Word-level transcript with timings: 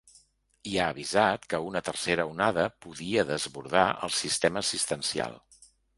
I 0.69 0.77
ha 0.77 0.85
avisat 0.93 1.43
que 1.51 1.59
una 1.65 1.83
tercera 1.89 2.25
onada 2.31 2.65
podia 2.87 3.27
desbordar 3.33 3.85
el 4.09 4.15
sistema 4.23 4.65
assistencial. 4.67 5.39